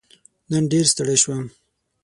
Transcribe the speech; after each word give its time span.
نن 0.51 0.63
ډېر 0.71 0.85
ستړی 0.91 1.17
شوم. 1.23 1.43